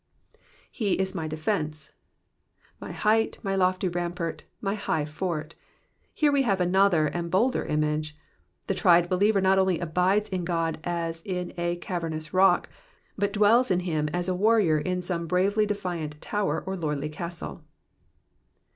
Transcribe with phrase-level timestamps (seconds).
[0.73, 1.91] £fo is my d^fence,^^
[2.79, 5.53] my height, my lofty rampart, my high fort.
[6.11, 8.17] Here we have another and bolder image;
[8.65, 12.67] the tried believer not only abides in God as in a cavernous rock;
[13.15, 17.63] but dwells in him as a warrior in some bravely defiant tower or lordly castle.